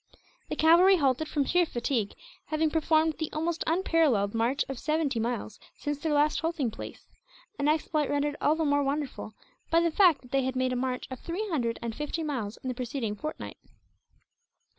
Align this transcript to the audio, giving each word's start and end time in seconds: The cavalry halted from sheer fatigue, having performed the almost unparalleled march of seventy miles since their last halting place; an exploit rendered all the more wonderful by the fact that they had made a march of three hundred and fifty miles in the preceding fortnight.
The 0.49 0.55
cavalry 0.55 0.95
halted 0.97 1.27
from 1.27 1.45
sheer 1.45 1.63
fatigue, 1.63 2.15
having 2.45 2.71
performed 2.71 3.19
the 3.19 3.29
almost 3.33 3.63
unparalleled 3.67 4.33
march 4.33 4.65
of 4.67 4.79
seventy 4.79 5.19
miles 5.19 5.59
since 5.77 5.99
their 5.99 6.11
last 6.11 6.39
halting 6.39 6.71
place; 6.71 7.07
an 7.59 7.67
exploit 7.67 8.09
rendered 8.09 8.35
all 8.41 8.55
the 8.55 8.65
more 8.65 8.81
wonderful 8.81 9.35
by 9.69 9.79
the 9.79 9.91
fact 9.91 10.23
that 10.23 10.31
they 10.31 10.41
had 10.41 10.55
made 10.55 10.73
a 10.73 10.75
march 10.75 11.05
of 11.11 11.19
three 11.19 11.47
hundred 11.49 11.77
and 11.83 11.93
fifty 11.95 12.23
miles 12.23 12.57
in 12.63 12.67
the 12.67 12.73
preceding 12.73 13.15
fortnight. 13.15 13.57